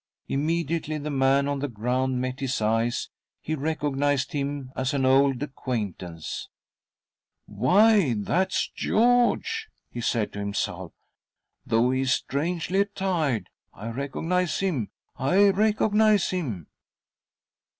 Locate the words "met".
2.19-2.39